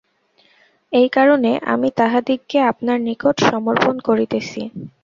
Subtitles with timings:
[0.91, 4.61] এই কারণে আমি তাহাদিগকে আপনার নিকট সমর্পণ করিতেছি।